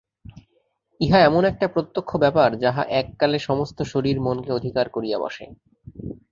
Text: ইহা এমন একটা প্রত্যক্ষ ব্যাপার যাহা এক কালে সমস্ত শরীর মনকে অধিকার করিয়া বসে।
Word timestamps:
ইহা 1.01 1.19
এমন 1.19 1.43
একটা 1.45 1.67
প্রত্যক্ষ 1.67 2.11
ব্যাপার 2.15 2.49
যাহা 2.57 2.83
এক 2.91 3.07
কালে 3.19 3.39
সমস্ত 3.39 3.77
শরীর 3.83 4.17
মনকে 4.21 4.51
অধিকার 4.51 4.85
করিয়া 4.89 5.17
বসে। 5.19 5.45